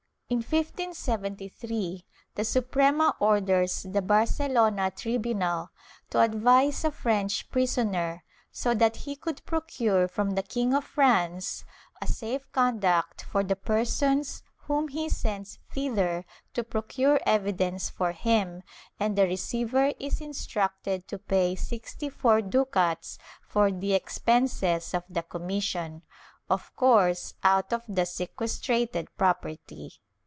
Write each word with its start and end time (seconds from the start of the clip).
In 0.31 0.37
1573, 0.37 2.05
the 2.35 2.45
Suprema 2.45 3.13
orders 3.19 3.83
the 3.83 4.01
Barcelona 4.01 4.89
tribunal 4.89 5.71
to 6.09 6.21
advise 6.21 6.85
a 6.85 6.91
French 6.91 7.49
prisoner 7.49 8.23
so 8.49 8.73
that 8.73 8.95
he 8.95 9.17
could 9.17 9.45
procure 9.45 10.07
from 10.07 10.29
the 10.31 10.41
King 10.43 10.73
of 10.73 10.85
France 10.85 11.65
a 12.01 12.07
safe 12.07 12.49
conduct 12.53 13.23
for 13.23 13.43
the 13.43 13.57
persons 13.57 14.41
whom 14.67 14.87
he 14.87 15.09
sends 15.09 15.59
thither 15.73 16.23
to 16.53 16.63
procure 16.63 17.19
evidence 17.25 17.89
for 17.89 18.13
him, 18.13 18.63
and 18.97 19.17
the 19.17 19.25
receiver 19.27 19.91
is 19.99 20.21
instructed 20.21 21.09
to 21.09 21.17
pay 21.19 21.55
sixty 21.55 22.07
four 22.09 22.41
ducats 22.41 23.17
for 23.41 23.69
the 23.69 23.93
expenses 23.93 24.93
of 24.93 25.03
the 25.09 25.23
commission— 25.23 26.03
of 26.49 26.73
course 26.77 27.33
out 27.43 27.73
of 27.73 27.83
the 27.89 28.05
sequestrated 28.05 29.09
property.' 29.17 29.95